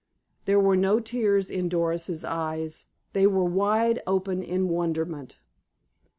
There 0.45 0.59
were 0.59 0.75
no 0.75 0.99
tears 0.99 1.51
in 1.51 1.69
Doris's 1.69 2.25
eyes. 2.25 2.87
They 3.13 3.27
were 3.27 3.43
wide 3.43 4.01
open 4.07 4.41
in 4.41 4.67
wonderment. 4.67 5.37